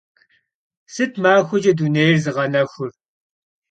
[0.93, 2.91] Sıt maxueç'e dunêyr zığenexur?